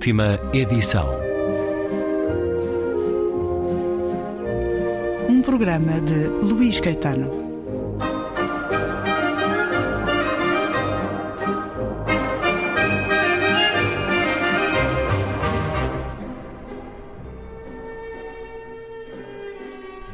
[0.00, 1.10] Última edição.
[5.28, 7.30] Um programa de Luís Caetano.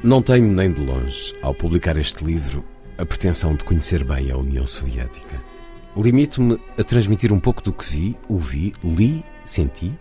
[0.02, 2.64] Não tenho nem de longe, ao publicar este livro,
[2.98, 5.40] a pretensão de conhecer bem a União Soviética.
[5.96, 9.96] Limito-me a transmitir um pouco do que vi, ouvi, li, senti,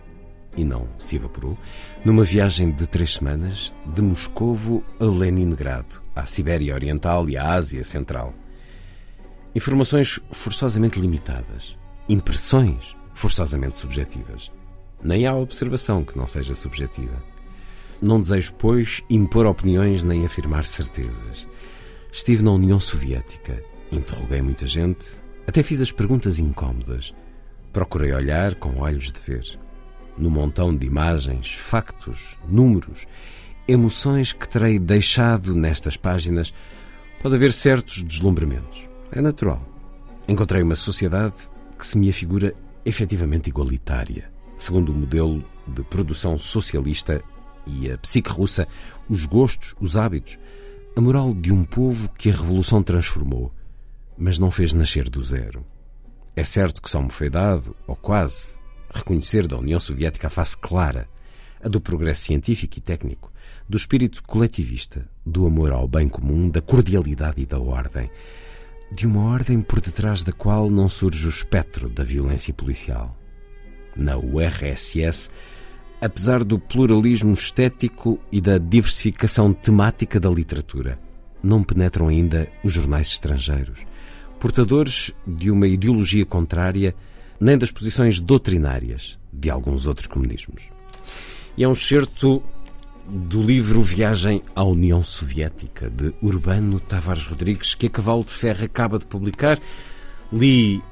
[0.56, 1.56] e não se evaporou,
[2.04, 7.84] numa viagem de três semanas de Moscovo a Leningrado, à Sibéria Oriental e à Ásia
[7.84, 8.34] Central.
[9.54, 11.76] Informações forçosamente limitadas,
[12.08, 14.52] impressões forçosamente subjetivas.
[15.02, 17.22] Nem há observação que não seja subjetiva.
[18.00, 21.46] Não desejo, pois, impor opiniões nem afirmar certezas.
[22.12, 25.06] Estive na União Soviética, interroguei muita gente,
[25.46, 27.14] até fiz as perguntas incômodas.
[27.76, 29.60] Procurei olhar com olhos de ver.
[30.16, 33.06] No montão de imagens, factos, números,
[33.68, 36.54] emoções que terei deixado nestas páginas,
[37.20, 38.88] pode haver certos deslumbramentos.
[39.12, 39.60] É natural.
[40.26, 41.34] Encontrei uma sociedade
[41.78, 47.22] que se me afigura efetivamente igualitária, segundo o modelo de produção socialista
[47.66, 48.66] e a psique russa,
[49.06, 50.38] os gostos, os hábitos,
[50.96, 53.52] a moral de um povo que a Revolução transformou,
[54.16, 55.62] mas não fez nascer do zero.
[56.36, 58.58] É certo que só me foi dado, ou quase,
[58.92, 61.08] reconhecer da União Soviética a face clara,
[61.64, 63.32] a do progresso científico e técnico,
[63.66, 68.10] do espírito coletivista, do amor ao bem comum, da cordialidade e da ordem,
[68.92, 73.16] de uma ordem por detrás da qual não surge o espectro da violência policial.
[73.96, 75.30] Na URSS,
[76.02, 81.00] apesar do pluralismo estético e da diversificação temática da literatura,
[81.42, 83.86] não penetram ainda os jornais estrangeiros,
[84.40, 86.94] portadores de uma ideologia contrária,
[87.40, 90.68] nem das posições doutrinárias de alguns outros comunismos.
[91.56, 92.42] E é um excerto
[93.08, 98.64] do livro Viagem à União Soviética, de Urbano Tavares Rodrigues, que a Cavalo de Ferro
[98.64, 99.58] acaba de publicar.
[100.32, 100.82] Li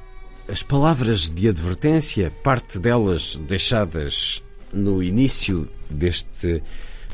[0.47, 6.61] as palavras de advertência, parte delas deixadas no início deste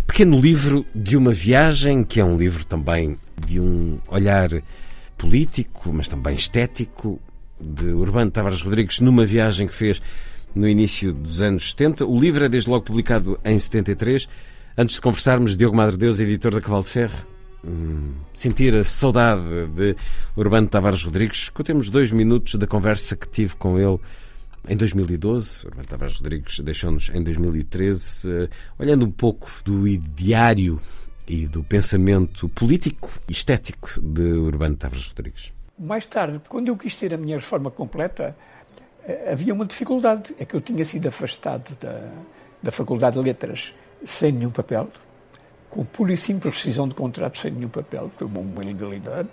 [0.05, 3.17] pequeno livro de uma viagem, que é um livro também
[3.47, 4.49] de um olhar
[5.21, 7.21] político, mas também estético,
[7.59, 10.01] de Urbano Tavares Rodrigues, numa viagem que fez
[10.55, 12.07] no início dos anos 70.
[12.07, 14.27] O livro é desde logo publicado em 73.
[14.75, 17.27] Antes de conversarmos, Diogo Madre Deus, editor da Cavalo de Ferro,
[17.63, 19.95] hum, sentir a saudade de
[20.35, 21.49] Urbano Tavares Rodrigues.
[21.49, 23.99] Contemos dois minutos da conversa que tive com ele
[24.67, 30.79] em 2012, Urbano Tavares Rodrigues deixou-nos em 2013, eh, olhando um pouco do ideário
[31.31, 35.53] e do pensamento político e estético de Urbano Tavares Rodrigues.
[35.79, 38.35] Mais tarde, quando eu quis ter a minha reforma completa,
[39.07, 40.35] eh, havia uma dificuldade.
[40.37, 42.11] É que eu tinha sido afastado da,
[42.61, 44.89] da Faculdade de Letras sem nenhum papel,
[45.69, 49.29] com pura e simples rescisão de contrato sem nenhum papel, por uma ilegalidade.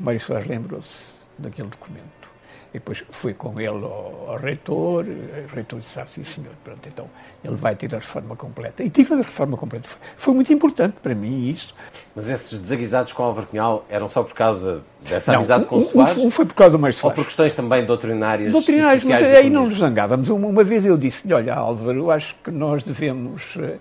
[0.00, 1.04] Mário Soares lembrou-se
[1.38, 2.31] daquele documento.
[2.74, 6.88] E depois fui com ele ao, ao reitor, o reitor disse, ah, sim senhor, pronto,
[6.88, 7.06] então
[7.44, 8.82] ele vai ter a reforma completa.
[8.82, 9.86] E tive a reforma completa.
[9.86, 11.74] Foi, foi muito importante para mim isso.
[12.14, 15.82] Mas esses desaguisados com Álvaro Cunhal eram só por causa dessa não, amizade com o
[15.82, 16.16] Soares?
[16.16, 17.18] Um, um foi por causa do mais Soares.
[17.18, 20.30] Ou por questões também doutrinárias Doutrinárias, mas aí não nos zangávamos.
[20.30, 23.76] Uma, uma vez eu disse-lhe, olha Álvaro, acho que nós devemos, eh,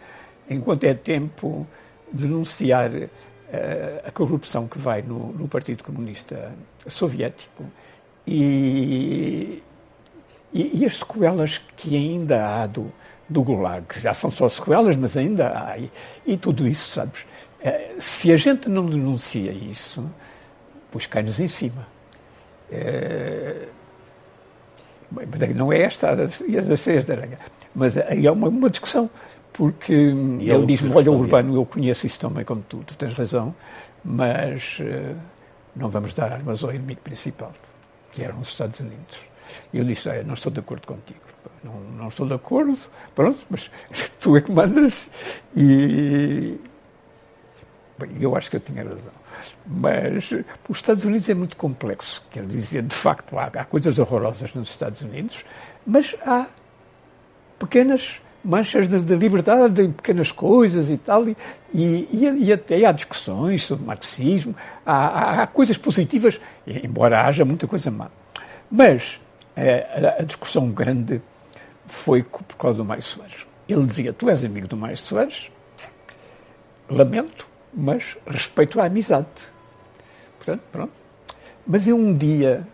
[0.50, 1.66] enquanto é tempo,
[2.12, 3.10] denunciar uh,
[4.06, 6.54] a corrupção que vai no, no Partido Comunista
[6.88, 7.64] Soviético
[8.26, 9.62] e,
[10.54, 12.92] e, e, as sequelas que ainda há do,
[13.28, 15.92] do Gulag, já são só sequelas, mas ainda há, e,
[16.26, 17.26] e tudo isso, sabes?
[17.64, 20.10] Eh, se a gente não denuncia isso,
[20.92, 21.88] pois cai-nos em cima.
[22.72, 23.68] É,
[25.56, 27.38] não é esta a das seias da aranha,
[27.76, 29.10] mas aí é uma, uma discussão,
[29.52, 33.54] porque e ele diz-me, olha, Urbano, eu conheço isso também como tu, tu tens razão,
[34.06, 35.16] mas uh,
[35.76, 37.52] não vamos dar armas ao inimigo principal
[38.12, 39.20] que eram os Estados Unidos.
[39.74, 41.20] E eu disse, não estou de acordo contigo.
[41.64, 42.78] Não, não estou de acordo,
[43.14, 43.70] pronto, mas
[44.20, 45.12] tu é que mandas.
[45.56, 46.60] E
[47.98, 49.22] bem, eu acho que eu tinha razão.
[49.66, 50.32] Mas
[50.68, 52.24] os Estados Unidos é muito complexo.
[52.32, 55.44] Quer dizer, de facto, há, há coisas horrorosas nos Estados Unidos,
[55.86, 56.48] mas há
[57.60, 61.38] pequenas manchas de, de, liberdade em pequenas coisas e tal, e,
[61.74, 64.56] e, e até há discussões sobre marxismo,
[64.86, 68.10] há, há, há, coisas positivas, embora haja muita coisa má.
[68.70, 69.20] Mas
[69.56, 71.22] a, a discussão grande
[71.86, 73.46] foi por causa do Mário Soares.
[73.68, 75.52] Ele dizia, tu és amigo do Mário Soares,
[76.90, 79.28] lamento, mas respeito a amizade.
[80.38, 80.94] Portanto, pronto.
[81.66, 82.68] Mas eu um dia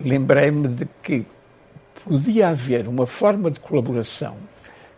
[0.00, 1.26] lembrei-me de que
[2.04, 4.36] podia haver uma forma de colaboração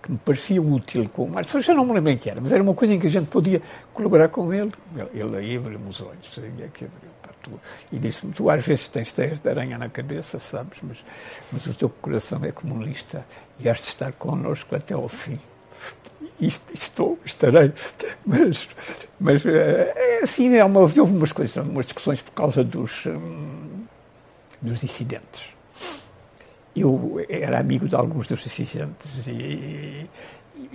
[0.09, 1.53] que me parecia útil com o Marx.
[1.53, 3.27] Já não me lembro em que era, mas era uma coisa em que a gente
[3.27, 3.61] podia
[3.93, 4.73] colaborar com ele.
[5.13, 7.11] Ele aí abriu-me os olhos, sabia que abriu.
[7.23, 7.61] Pá, tu,
[7.93, 11.05] e disse-me: Tu às vezes tens teias de aranha na cabeça, sabes, mas,
[11.53, 13.27] mas o teu coração é comunista
[13.61, 15.39] e has de estar connosco até ao fim.
[16.41, 17.73] estou, estarei,
[18.25, 18.71] mas,
[19.21, 23.85] mas é, assim, é uma, houve umas coisas, umas discussões por causa dos, hum,
[24.63, 25.58] dos dissidentes
[26.81, 30.09] eu era amigo de alguns dos dissidentes e,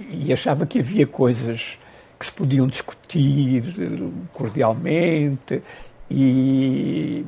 [0.09, 1.77] e, achava que havia coisas
[2.19, 3.63] que se podiam discutir
[4.33, 5.61] cordialmente
[6.09, 7.25] e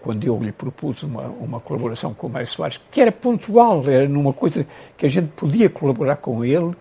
[0.00, 4.08] quando eu lhe propus uma, uma colaboração com o Mário Soares, que era pontual, era
[4.08, 6.76] numa coisa que a gente podia colaborar com ele, uh,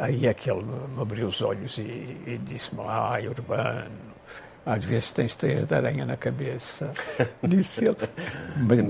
[0.00, 1.82] aí é que ele me abriu os olhos e,
[2.26, 4.11] e disse-me, ah, Urbano,
[4.64, 6.92] às vezes tens teias de aranha na cabeça,
[7.42, 7.96] disse ele.
[8.56, 8.80] Mas,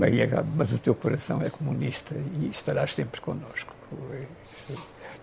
[0.54, 3.74] mas, o teu coração é comunista e estarás sempre connosco.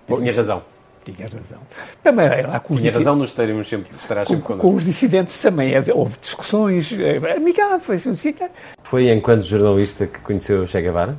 [0.07, 0.63] Tinha razão.
[1.05, 1.59] Tinha razão.
[2.03, 4.69] Também, lá, com Tinha razão nos termos sempre, estarás sempre com, connosco.
[4.69, 8.05] Com os dissidentes também houve discussões eh, amigáveis.
[8.05, 8.35] Assim,
[8.83, 11.17] Foi enquanto jornalista que conheceu Che Guevara?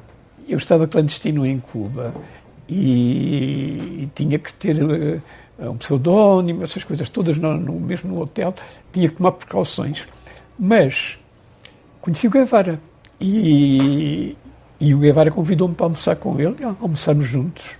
[0.48, 2.12] Eu estava clandestino em Cuba
[2.68, 5.20] e, e tinha que ter eh,
[5.68, 8.54] um pseudónimo, essas coisas todas, no, no, mesmo no hotel,
[8.92, 10.06] tinha que tomar precauções.
[10.58, 11.18] Mas
[12.00, 12.80] conheci o Guevara
[13.20, 14.36] e,
[14.80, 17.78] e o Guevara convidou-me para almoçar com ele, almoçamos juntos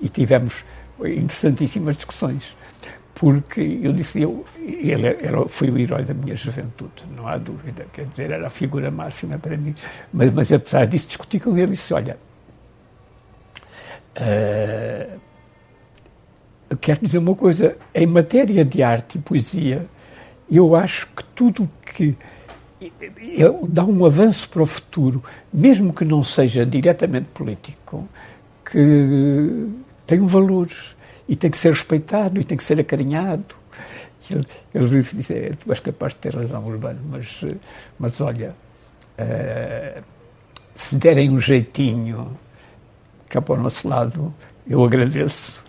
[0.00, 0.64] e tivemos
[1.00, 2.56] interessantíssimas discussões.
[3.14, 7.86] Porque eu disse, eu, ele era, foi o herói da minha juventude, não há dúvida,
[7.92, 9.74] quer dizer, era a figura máxima para mim.
[10.10, 12.16] Mas, mas apesar disso, discuti com ele e disse: Olha,
[14.16, 15.20] uh,
[16.76, 19.86] quero dizer uma coisa: em matéria de arte e poesia,
[20.50, 22.16] eu acho que tudo que
[23.68, 25.22] dá um avanço para o futuro,
[25.52, 28.08] mesmo que não seja diretamente político,
[28.64, 29.68] que
[30.06, 30.68] tem um valor
[31.28, 33.54] e tem que ser respeitado e tem que ser acarinhado.
[34.30, 37.44] Ele, ele disse: é, Tu és capaz de ter razão, Urbano, mas,
[37.98, 38.54] mas olha,
[39.18, 40.02] uh,
[40.74, 42.38] se derem um jeitinho
[43.28, 44.32] cá para o nosso lado,
[44.68, 45.64] eu agradeço.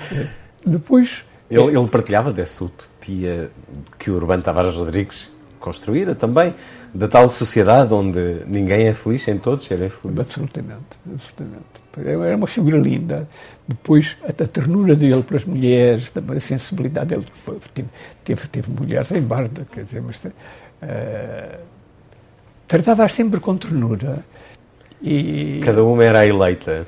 [0.64, 1.24] Depois.
[1.50, 3.50] Ele, ele, partilhava dessa utopia
[3.98, 6.54] que o Urbano Tavares Rodrigues construíra também,
[6.92, 10.20] da tal sociedade onde ninguém é feliz, sem todos serem felizes.
[10.20, 11.86] Absolutamente, absolutamente.
[12.04, 13.28] Era uma figura linda.
[13.66, 17.26] Depois, a, a ternura dele para as mulheres, também a sensibilidade dele.
[17.32, 17.88] Foi, teve,
[18.24, 20.16] teve, teve, mulheres em barda, quer dizer, mas.
[20.18, 21.58] Uh,
[22.68, 24.24] tratava-as sempre com ternura.
[25.02, 25.60] E...
[25.64, 26.86] Cada uma era eleita.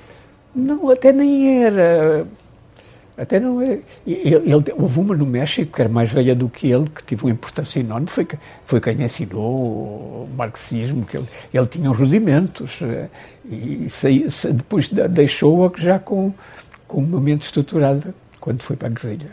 [0.54, 2.26] Não, até nem era.
[3.18, 3.80] Até não é.
[4.06, 7.24] Ele, ele, houve uma no México que era mais velha do que ele, que teve
[7.24, 8.06] uma importância enorme.
[8.06, 8.26] Foi,
[8.64, 12.80] foi quem ensinou o marxismo, que ele, ele tinha rudimentos.
[12.80, 13.08] Eh,
[13.50, 13.88] e
[14.52, 16.32] depois deixou-a já com,
[16.86, 19.30] com uma mente estruturada quando foi para a guerrilha.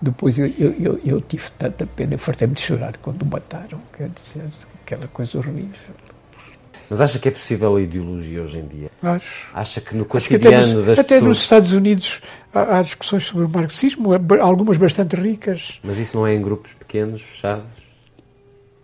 [0.00, 3.80] Depois eu, eu, eu tive tanta pena, fartei-me de chorar quando o mataram.
[3.96, 4.48] Quer dizer,
[4.82, 5.94] aquela coisa horrível.
[6.88, 8.90] Mas acha que é possível a ideologia hoje em dia?
[9.02, 9.48] Acho.
[9.54, 11.28] Acha que no cotidiano até nos, das até pessoas...
[11.28, 12.20] nos Estados Unidos
[12.52, 15.80] há, há, discussões sobre o marxismo, algumas bastante ricas.
[15.82, 17.64] Mas isso não é em grupos pequenos, fechados?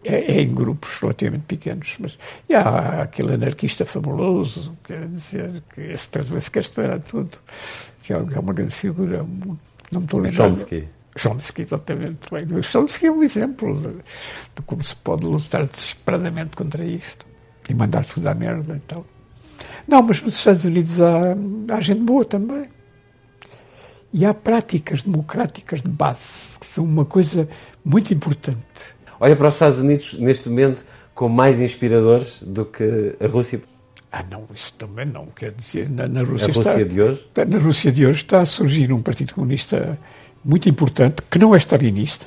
[0.03, 1.97] É, é em grupos relativamente pequenos.
[2.01, 2.19] Mas
[2.49, 7.39] e há aquele anarquista fabuloso, quer dizer, que talvez quer estourar tudo,
[8.03, 10.57] que é, é uma grande figura, não me estou lembrando.
[10.57, 10.89] Chomsky.
[11.17, 12.19] Chomsky, exatamente.
[12.63, 17.30] Chomsky é um exemplo de, de como se pode lutar desesperadamente contra isto
[17.71, 19.07] e mandar tudo à merda e tal.
[19.87, 21.37] Não, mas nos Estados Unidos há,
[21.69, 22.69] há gente boa também.
[24.13, 27.49] E há práticas democráticas de base, que são uma coisa
[27.85, 28.59] muito importante.
[29.21, 30.85] Olha para os Estados Unidos, neste momento,
[31.15, 33.63] com mais inspiradores do que a Rússia.
[34.11, 35.27] Ah, não, isso também não.
[35.27, 36.49] Quer dizer, na, na Rússia.
[36.49, 37.27] A Rússia está, de hoje?
[37.47, 39.97] Na Rússia de hoje está a surgir um Partido Comunista
[40.45, 42.27] muito importante, que não é stalinista,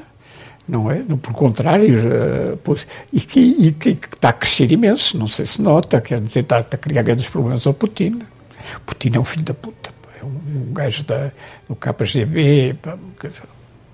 [0.68, 1.04] não é?
[1.22, 6.22] Por contrário, uh, pois, e, que, está a crescer imenso, não sei se nota, quer
[6.22, 8.22] dizer, está, está a criar grandes problemas ao Putin.
[8.86, 11.32] Putin é um filho da puta, é um, um gajo da,
[11.68, 12.76] do KGB,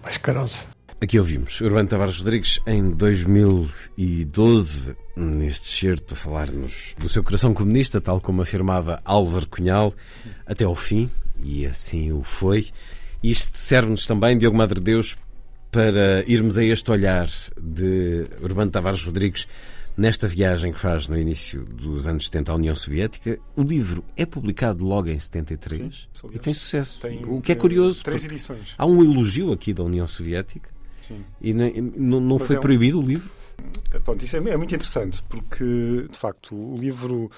[0.04, 0.80] mais carosa.
[1.02, 8.02] Aqui ouvimos Urbano Tavares Rodrigues em 2012, neste certo, a falar-nos do seu coração comunista,
[8.02, 9.94] tal como afirmava Álvaro Cunhal,
[10.46, 11.10] até ao fim,
[11.42, 12.68] e assim o foi.
[13.24, 15.16] Isto serve-nos também, Diogo Madre Deus,
[15.72, 17.28] para irmos a este olhar
[17.62, 19.48] de Urbano Tavares Rodrigues
[19.96, 23.40] nesta viagem que faz no início dos anos 70 à União Soviética.
[23.56, 27.02] O livro é publicado logo em 73 Sim, e tem sucesso.
[27.02, 28.74] Tem, o que é curioso, três edições.
[28.78, 30.70] há um elogio aqui da União Soviética
[31.06, 31.24] Sim.
[31.42, 32.62] e não, não foi é um...
[32.62, 33.30] proibido o livro?
[34.06, 37.30] Pronto, isso é, é muito interessante porque, de facto, o livro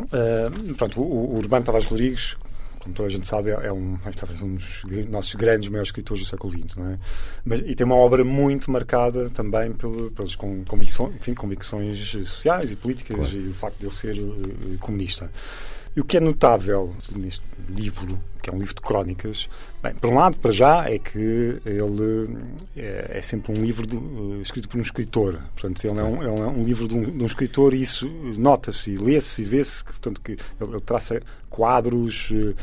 [0.00, 2.36] Uh, pronto, o, o Urbano Tavares Rodrigues,
[2.82, 6.24] como toda a gente sabe, é um, é talvez um dos nossos grandes, maiores escritores
[6.24, 6.76] do século XX.
[6.76, 6.98] Não é?
[7.44, 12.76] Mas, e tem uma obra muito marcada também pelo, pelas convicções, enfim, convicções sociais e
[12.76, 13.36] políticas claro.
[13.36, 15.30] e o facto de ele ser uh, comunista.
[15.94, 19.48] E o que é notável neste livro, que é um livro de crónicas,
[19.82, 22.38] bem, por um lado, para já, é que ele
[22.74, 25.38] é, é sempre um livro de, uh, escrito por um escritor.
[25.54, 28.08] Portanto, ele é um, é um livro de um, de um, escritor e isso
[28.38, 31.20] nota-se, lê-se e vê-se, portanto, que ele, ele traça
[31.50, 32.30] quadros.
[32.30, 32.54] Uh,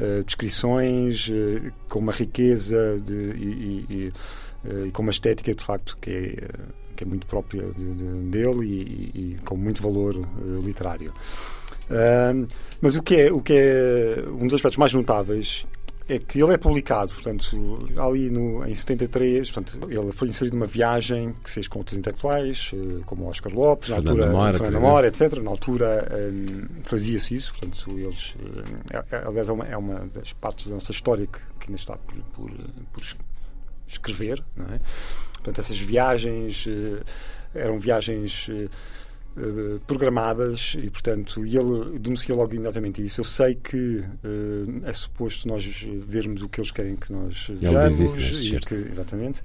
[0.00, 1.30] uh, descrições
[1.90, 4.12] com uma riqueza de, e, e,
[4.86, 6.48] e, com uma estética de facto que é,
[6.96, 8.64] que é muito própria de, de, dele
[9.14, 10.16] e, com muito valor
[10.64, 11.12] literário
[12.80, 15.66] mas o que, é, o que é um dos aspectos mais notáveis
[16.08, 20.66] é que ele é publicado, portanto, ali no, em 73, portanto, ele foi inserido numa
[20.66, 25.06] viagem que fez com outros intelectuais, eh, como Oscar Lopes, na altura, Mora, Fernando Mora,
[25.06, 25.34] etc.
[25.38, 28.34] Na altura um, fazia-se isso, portanto, eles,
[28.92, 31.66] eh, é, é, aliás, é uma, é uma das partes da nossa história que, que
[31.68, 32.50] ainda está por, por,
[32.92, 33.02] por
[33.86, 34.80] escrever, não é?
[35.34, 37.02] Portanto, essas viagens uh,
[37.54, 38.70] eram viagens uh,
[39.34, 43.20] eh, programadas e, portanto, ele denuncia logo imediatamente isso.
[43.20, 45.64] Eu sei que uh, é suposto nós
[46.06, 47.98] vermos o que eles querem que nós vejamos.
[47.98, 49.42] Isso, e que, exatamente.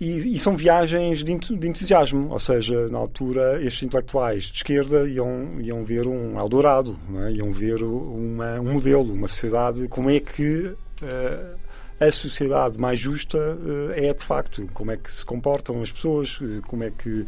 [0.00, 5.08] E, e, são viagens de, de, entusiasmo, ou seja, na altura estes intelectuais de esquerda
[5.08, 6.96] iam, iam ver um Eldorado,
[7.26, 7.32] é?
[7.32, 11.56] iam ver uma, um modelo, uma sociedade, como é que uh,
[11.98, 16.38] a sociedade mais justa uh, é de facto, como é que se comportam as pessoas,
[16.68, 17.24] como é que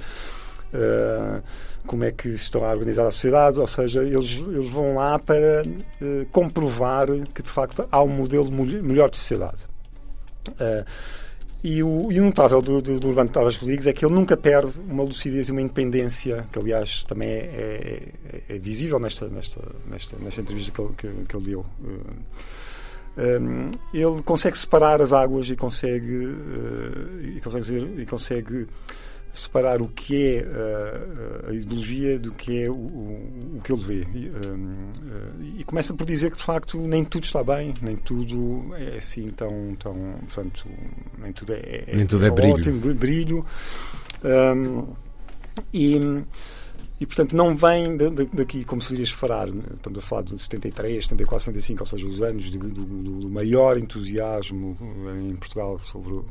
[0.77, 1.43] uh,
[1.87, 5.63] como é que estão a organizar a sociedade, ou seja, eles, eles vão lá para
[5.65, 9.63] uh, comprovar que de facto há um modelo melhor de sociedade.
[10.51, 10.85] Uh,
[11.65, 14.79] e o, e notável do, do, do Urbano Tavares Rodrigues é que ele nunca perde
[14.89, 18.13] uma lucidez e uma independência, que aliás também é,
[18.49, 21.67] é, é visível nesta, nesta, nesta, nesta entrevista que ele, que, que ele deu.
[23.19, 28.69] Um, ele consegue separar as águas e consegue, uh, e consegue, e consegue
[29.39, 33.83] separar o que é uh, a ideologia do que é o, o, o que ele
[33.83, 34.07] vê.
[34.15, 37.97] E, um, uh, e, começa por dizer que, de facto, nem tudo está bem, nem
[37.97, 39.77] tudo é assim tão.
[39.79, 39.95] tão
[40.27, 40.67] portanto,
[41.19, 42.55] nem tudo é, é nem tudo é, é brilho.
[42.55, 43.47] ótimo, brilho.
[44.25, 44.87] Um,
[45.73, 45.99] e
[46.99, 47.97] e, portanto, não vem
[48.33, 49.49] daqui, como se iria esperar.
[49.49, 52.85] Estamos a falar de 73, 74, 75, ou seja, os anos do, do,
[53.21, 54.79] do maior entusiasmo
[55.29, 56.23] em Portugal sobre.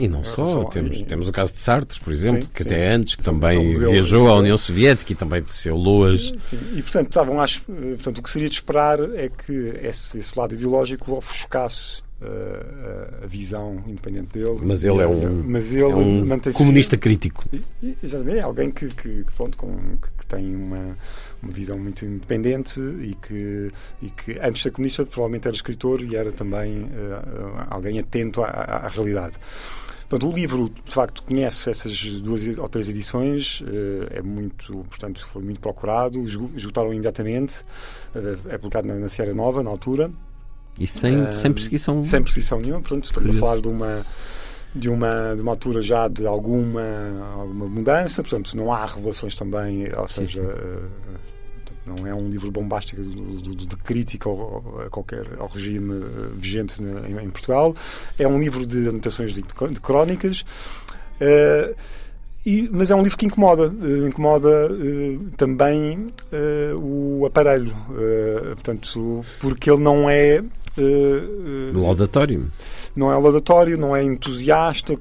[0.00, 2.68] E não só, temos, temos o caso de Sartre, por exemplo, sim, que sim.
[2.68, 6.32] até antes, que sim, também viajou à União Soviética e também teceu loas.
[6.44, 10.18] Sim, e, portanto, estavam, acho, eh, portanto, o que seria de esperar é que esse,
[10.18, 14.58] esse lado ideológico ofuscasse a, a visão independente dele.
[14.62, 17.44] Mas ele é um, mas ele é um comunista crítico.
[18.02, 19.76] Exatamente, é alguém que, que, pronto, com,
[20.18, 20.96] que tem uma,
[21.42, 23.72] uma visão muito independente e que,
[24.02, 28.42] e que antes de ser comunista provavelmente era escritor e era também uh, alguém atento
[28.42, 29.38] à, à, realidade.
[30.08, 35.24] Portanto, o livro, de facto, conhece essas duas ou três edições, uh, é muito, portanto,
[35.32, 36.24] foi muito procurado,
[36.56, 37.64] esgotaram imediatamente,
[38.48, 40.10] é publicado na, na Sierra Nova, na altura,
[40.78, 42.04] e sem, uh, sem perseguição?
[42.04, 42.80] Sem perseguição nenhuma.
[42.80, 44.06] Pronto, estamos a falar de uma,
[44.74, 46.82] de uma, de uma altura já de alguma,
[47.34, 50.42] alguma mudança, portanto, não há revelações também, ou seja.
[50.42, 50.54] Sim, sim.
[50.54, 51.28] Uh,
[51.88, 56.30] não é um livro bombástico de, de, de crítica ao, a qualquer, ao regime uh,
[56.36, 57.74] vigente em, em, Portugal.
[58.18, 60.44] É um livro de anotações de, de crónicas.
[61.20, 61.74] Uh,
[62.46, 63.68] e, mas é um livro que incomoda.
[63.68, 64.68] Uh, incomoda
[65.36, 66.10] também
[66.76, 67.74] o aparelho.
[68.54, 70.67] portanto, porque ele não é Uh,
[71.74, 72.50] laudatório.
[72.94, 74.98] Não é laudatório, não é entusiasta,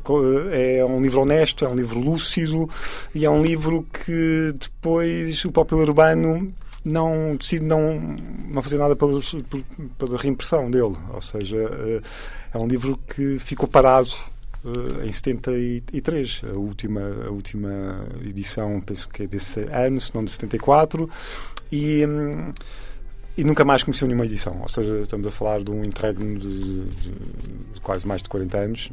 [0.51, 2.69] é um livro honesto, é um livro lúcido
[3.13, 6.53] e é um livro que depois o próprio Urbano
[6.85, 7.99] não decide não,
[8.49, 9.19] não fazer nada pela,
[9.97, 10.95] pela reimpressão dele.
[11.13, 11.57] Ou seja,
[12.53, 14.09] é um livro que ficou parado
[15.03, 20.31] em 73, a última, a última edição, penso que é desse ano, se não de
[20.31, 21.09] 74,
[21.71, 22.05] e.
[22.05, 22.51] Hum,
[23.37, 24.59] e nunca mais conheceu nenhuma edição.
[24.61, 27.11] Ou seja, estamos a falar de um interregno de, de,
[27.73, 28.91] de quase mais de 40 anos.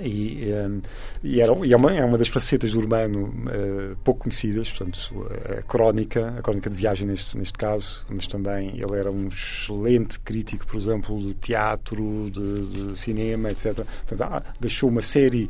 [0.00, 0.82] E, um,
[1.24, 5.26] e, era, e é, uma, é uma das facetas do urbano uh, pouco conhecidas, portanto,
[5.58, 10.20] a crónica, a crónica de viagem neste, neste caso, mas também ele era um excelente
[10.20, 13.76] crítico, por exemplo, de teatro, de, de cinema, etc.
[13.76, 15.48] Portanto, ah, deixou uma série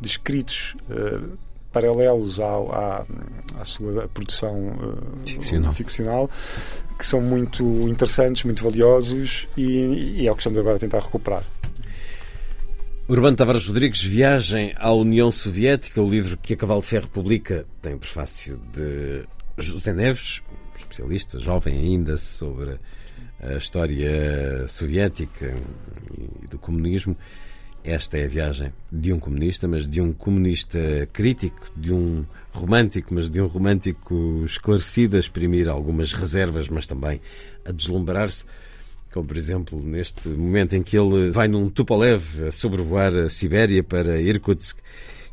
[0.00, 0.76] de escritos.
[0.88, 3.06] Uh, paralelos ao, à,
[3.58, 5.72] à sua produção uh, ficcional.
[5.72, 6.30] ficcional.
[6.98, 11.00] que são muito interessantes, muito valiosos e, e é o que estamos agora a tentar
[11.00, 11.44] recuperar.
[13.08, 17.66] Urbano Tavares Rodrigues, Viagem à União Soviética, o livro que a Cavalo de Ferro publica,
[17.82, 19.24] tem o prefácio de
[19.58, 20.42] José Neves,
[20.76, 22.78] especialista, jovem ainda, sobre
[23.42, 25.56] a história soviética
[26.16, 27.16] e do comunismo.
[27.82, 30.78] Esta é a viagem de um comunista, mas de um comunista
[31.12, 37.20] crítico, de um romântico, mas de um romântico esclarecido, a exprimir algumas reservas, mas também
[37.64, 38.44] a deslumbrar-se.
[39.12, 43.82] Como, por exemplo, neste momento em que ele vai num Tupolev a sobrevoar a Sibéria
[43.82, 44.78] para Irkutsk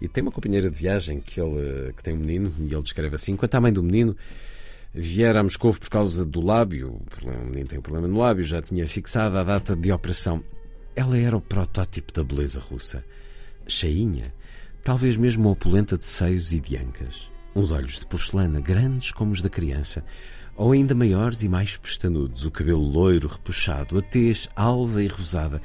[0.02, 3.16] e tem uma companheira de viagem que, ele, que tem um menino, e ele descreve
[3.16, 4.16] assim: quanto à mãe do menino,
[4.94, 8.62] viera a Moscou por causa do lábio, o menino tem um problema no lábio, já
[8.62, 10.44] tinha fixado a data de operação.
[10.98, 13.06] Ela era o protótipo da beleza russa.
[13.68, 14.34] Cheinha,
[14.84, 17.30] talvez mesmo opulenta de seios e de ancas.
[17.56, 20.04] Uns olhos de porcelana grandes como os da criança,
[20.56, 25.62] ou ainda maiores e mais pestanudos, o cabelo loiro, repuxado, a tez alva e rosada,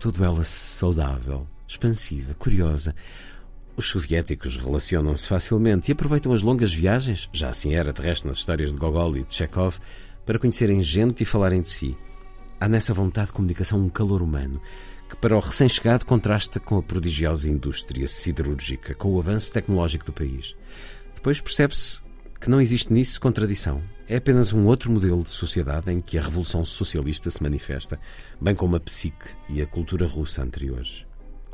[0.00, 2.94] tudo ela saudável, expansiva, curiosa,
[3.76, 8.38] os soviéticos relacionam-se facilmente e aproveitam as longas viagens, já assim era de resto nas
[8.38, 9.76] histórias de Gogol e de Chekhov,
[10.24, 11.94] para conhecerem gente e falarem de si.
[12.60, 14.60] Há nessa vontade de comunicação um calor humano
[15.08, 20.12] que, para o recém-chegado, contrasta com a prodigiosa indústria siderúrgica, com o avanço tecnológico do
[20.12, 20.56] país.
[21.14, 22.00] Depois percebe-se
[22.40, 23.82] que não existe nisso contradição.
[24.06, 27.98] É apenas um outro modelo de sociedade em que a revolução socialista se manifesta,
[28.40, 31.06] bem como a psique e a cultura russa anteriores.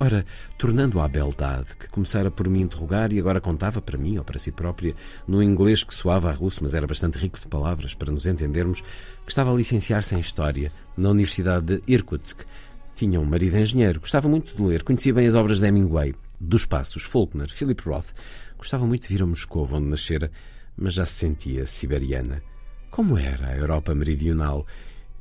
[0.02, 0.24] Ora,
[0.56, 4.38] tornando à beldade, que começara por me interrogar e agora contava para mim ou para
[4.38, 4.96] si própria,
[5.28, 8.80] no inglês que soava a russo, mas era bastante rico de palavras para nos entendermos,
[8.80, 12.46] que estava a licenciar-se em História na Universidade de Irkutsk.
[12.94, 16.64] Tinha um marido engenheiro, gostava muito de ler, conhecia bem as obras de Hemingway, dos
[16.64, 18.14] Passos, Faulkner, Philip Roth.
[18.56, 20.32] Gostava muito de vir a Moscou, onde nascera,
[20.78, 22.42] mas já se sentia siberiana.
[22.90, 24.66] Como era a Europa meridional?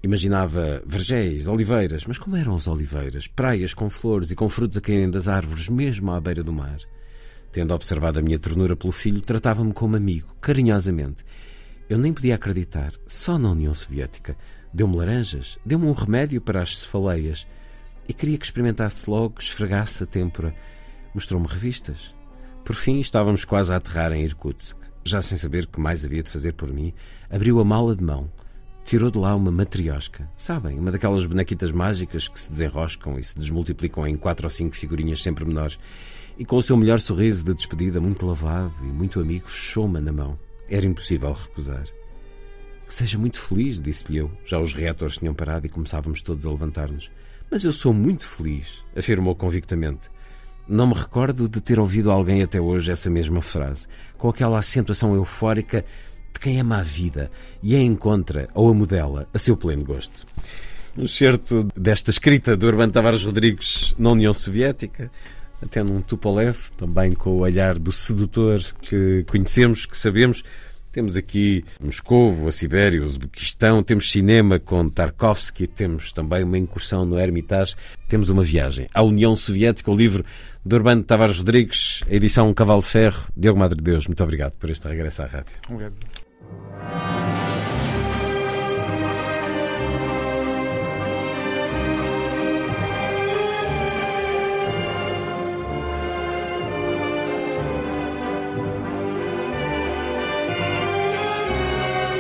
[0.02, 3.28] Imaginava vergéis, oliveiras, mas como eram as oliveiras?
[3.28, 6.78] Praias com flores e com frutos a caírem das árvores, mesmo à beira do mar.
[7.52, 11.26] Tendo observado a minha ternura pelo filho, tratava-me como amigo, carinhosamente.
[11.90, 14.38] Eu nem podia acreditar, só na União Soviética.
[14.74, 17.46] Deu-me laranjas, deu-me um remédio para as cefaleias
[18.08, 20.56] e queria que experimentasse logo, esfregasse a têmpora.
[21.14, 22.16] Mostrou-me revistas.
[22.64, 24.78] Por fim, estávamos quase a aterrar em Irkutsk.
[25.04, 26.94] Já sem saber o que mais havia de fazer por mim,
[27.30, 28.32] abriu a mala de mão
[28.90, 30.28] tirou de lá uma matriosca.
[30.36, 34.76] Sabem, uma daquelas bonequitas mágicas que se desenroscam e se desmultiplicam em quatro ou cinco
[34.76, 35.78] figurinhas sempre menores.
[36.40, 40.12] E com o seu melhor sorriso de despedida, muito lavado e muito amigo, fechou-me na
[40.12, 40.40] mão.
[40.68, 41.84] Era impossível recusar.
[42.88, 44.32] Que seja muito feliz, disse-lhe eu.
[44.44, 47.12] Já os reatores tinham parado e começávamos todos a levantar-nos.
[47.52, 50.10] Mas eu sou muito feliz, afirmou convictamente.
[50.68, 55.14] Não me recordo de ter ouvido alguém até hoje essa mesma frase, com aquela acentuação
[55.14, 55.86] eufórica
[56.34, 60.26] de quem ama a vida e a encontra ou a modela a seu pleno gosto.
[60.98, 65.12] Um certo desta escrita do Urbano Tavares Rodrigues na União Soviética,
[65.62, 70.44] até num Tupolev, também com o olhar do sedutor que conhecemos, que sabemos.
[70.92, 77.06] Temos aqui Moscovo, a Sibéria, o Uzbequistão, temos cinema com Tarkovsky, temos também uma incursão
[77.06, 77.76] no Hermitage,
[78.08, 80.26] temos uma viagem à União Soviética, o livro
[80.66, 83.32] de Urbano Tavares Rodrigues, a edição Cavalo de Ferro.
[83.38, 85.56] Diogo Madre de Deus, muito obrigado por este regresso à rádio.
[85.70, 85.94] Obrigado.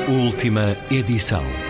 [0.09, 1.68] Última edição.